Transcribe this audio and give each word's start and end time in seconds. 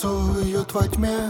танцуют 0.00 0.72
во 0.72 0.88
тьме 0.88 1.29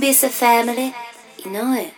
Ibiza 0.00 0.30
family, 0.30 0.94
you 1.44 1.50
know 1.50 1.74
it. 1.74 1.92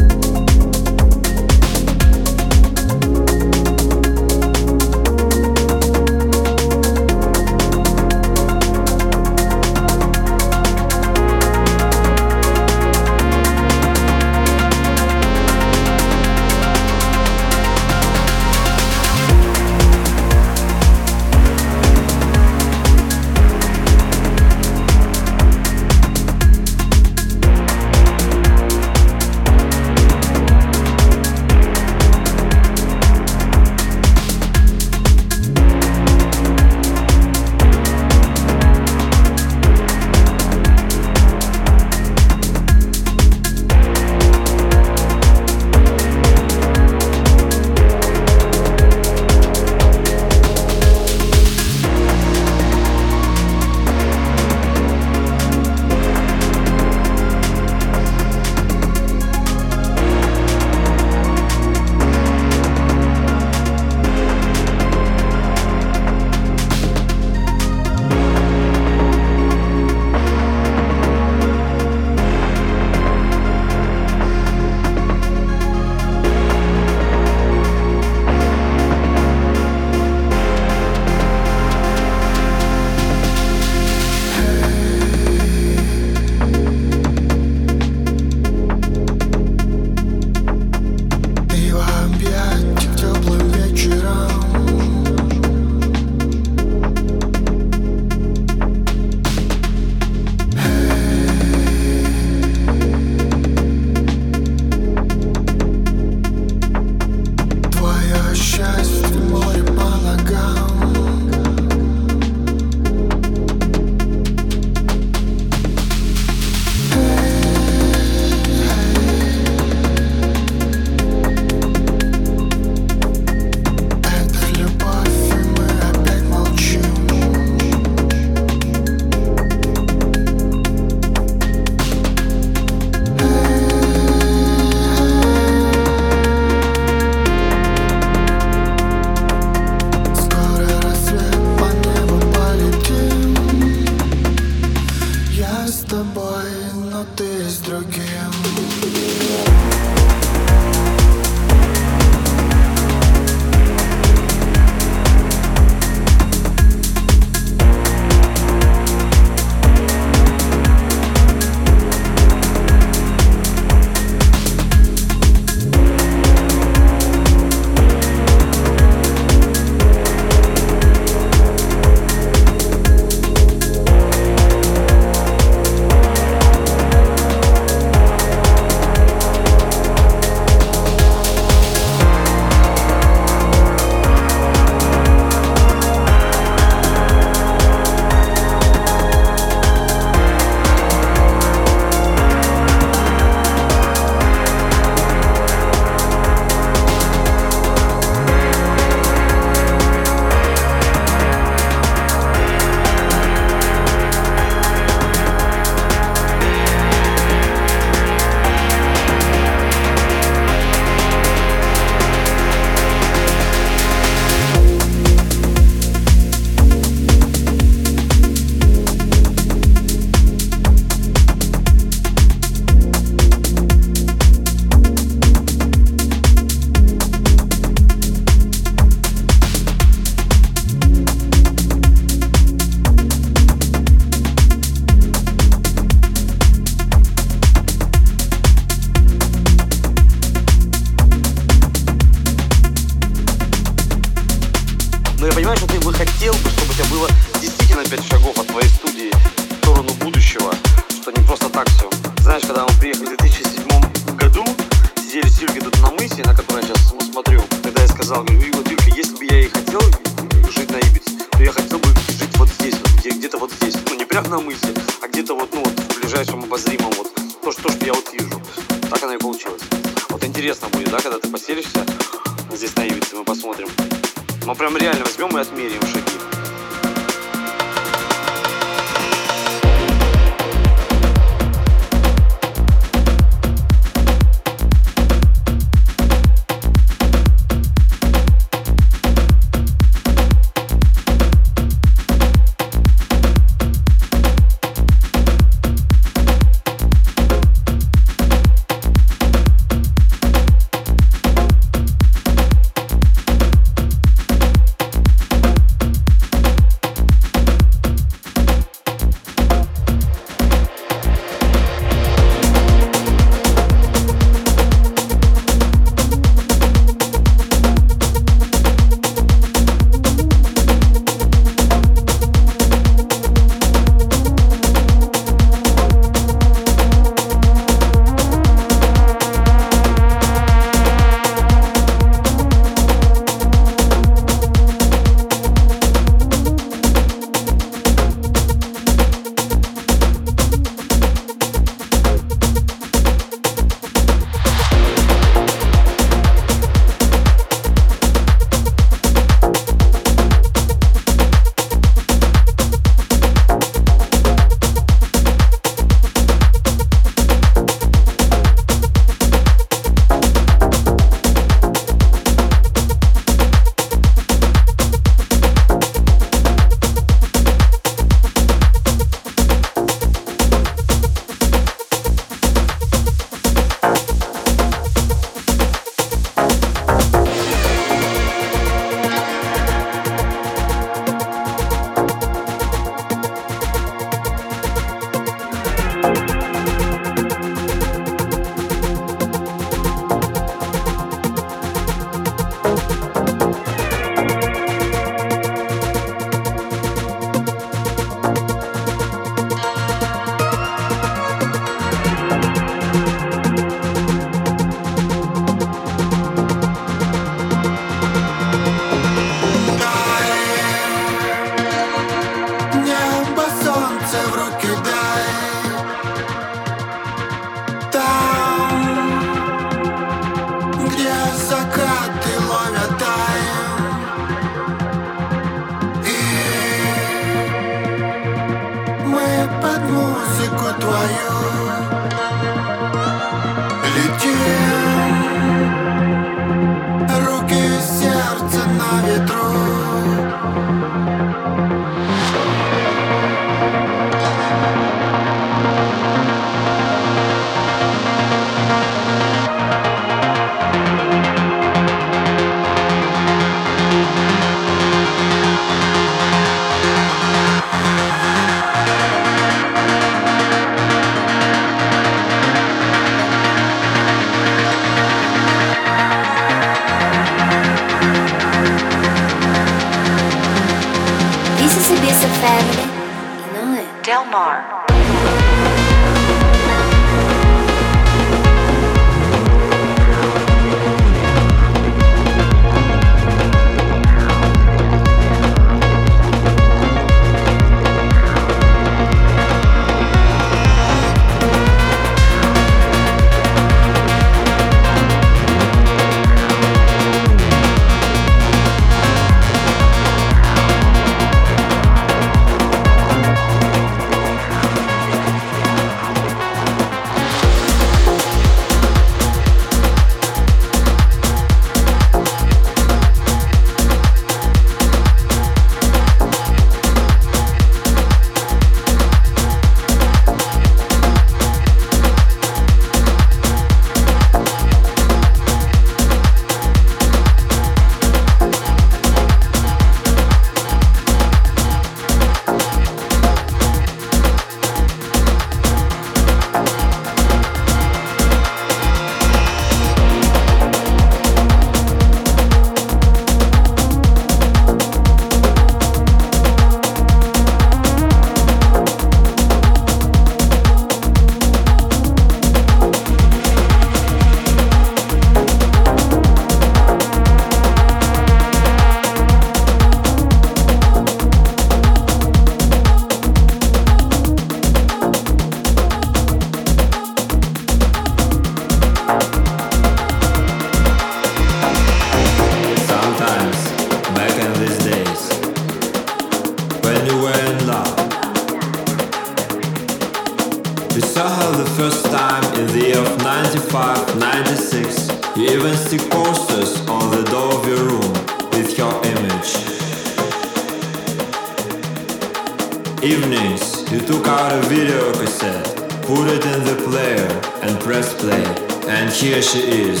Press 597.92 598.14
play. 598.14 598.44
And 598.88 599.12
here 599.12 599.42
she 599.42 599.60
is, 599.88 600.00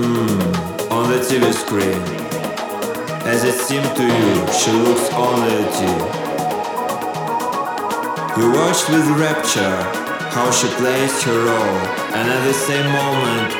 mmm, 0.00 0.90
on 0.90 1.10
the 1.12 1.20
TV 1.28 1.52
screen. 1.52 2.00
As 3.32 3.44
it 3.44 3.58
seemed 3.68 3.92
to 4.00 4.06
you, 4.20 4.32
she 4.58 4.70
looks 4.86 5.06
only 5.12 5.52
at 5.64 5.74
you. 5.84 5.96
You 8.38 8.46
watched 8.58 8.88
with 8.88 9.06
rapture 9.24 9.76
how 10.36 10.48
she 10.58 10.68
plays 10.80 11.14
her 11.24 11.38
role, 11.50 11.80
and 12.16 12.24
at 12.36 12.42
the 12.48 12.56
same 12.68 12.88
moment 13.00 13.52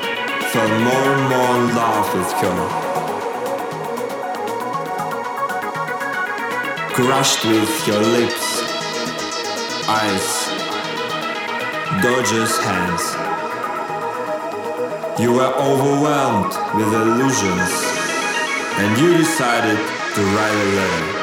fell 0.53 0.73
more 0.89 1.09
and 1.15 1.25
more 1.33 1.55
in 1.61 1.67
love 1.83 2.09
with 2.17 2.33
her. 2.41 2.61
Crushed 6.97 7.45
with 7.45 7.75
your 7.87 8.03
lips, 8.17 8.47
eyes, 10.01 10.29
gorgeous 12.03 12.57
hands. 12.65 13.26
You 15.19 15.33
were 15.33 15.55
overwhelmed 15.57 16.53
with 16.77 16.93
illusions, 16.93 17.73
and 18.77 19.01
you 19.01 19.17
decided 19.17 19.79
to 19.79 20.21
write 20.37 20.53
a 20.53 20.65
letter. 20.77 21.16